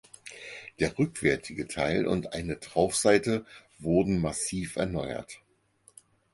Der 0.79 0.97
rückwärtige 0.97 1.67
Teil 1.67 2.07
und 2.07 2.33
eine 2.33 2.59
Traufseite 2.59 3.45
wurden 3.77 4.19
massiv 4.19 4.75
erneuert. 4.77 5.41